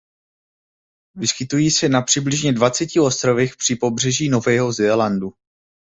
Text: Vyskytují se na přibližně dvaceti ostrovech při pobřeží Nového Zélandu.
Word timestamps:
Vyskytují 1.15 1.71
se 1.71 1.89
na 1.89 2.01
přibližně 2.01 2.53
dvaceti 2.53 2.99
ostrovech 2.99 3.55
při 3.55 3.75
pobřeží 3.75 4.29
Nového 4.29 4.71
Zélandu. 4.73 5.33